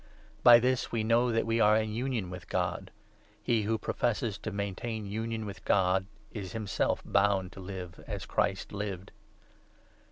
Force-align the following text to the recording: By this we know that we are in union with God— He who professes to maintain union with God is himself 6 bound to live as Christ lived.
By 0.41 0.57
this 0.57 0.91
we 0.91 1.03
know 1.03 1.31
that 1.31 1.45
we 1.45 1.59
are 1.59 1.77
in 1.77 1.93
union 1.93 2.31
with 2.31 2.49
God— 2.49 2.89
He 3.43 3.61
who 3.61 3.77
professes 3.77 4.39
to 4.39 4.51
maintain 4.51 5.05
union 5.05 5.45
with 5.45 5.63
God 5.63 6.07
is 6.31 6.53
himself 6.53 7.01
6 7.01 7.09
bound 7.11 7.51
to 7.51 7.59
live 7.59 8.03
as 8.07 8.25
Christ 8.25 8.71
lived. 8.73 9.11